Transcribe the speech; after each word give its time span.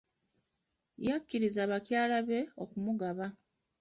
Yakkiriza 1.07 1.61
bakyala 1.71 2.17
be 2.27 2.39
okumugaba. 2.63 3.25